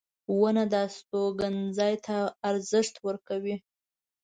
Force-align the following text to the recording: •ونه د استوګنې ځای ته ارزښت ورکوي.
•ونه 0.39 0.63
د 0.71 0.73
استوګنې 0.87 1.63
ځای 1.77 1.93
ته 2.05 2.15
ارزښت 2.49 2.95
ورکوي. 3.07 3.55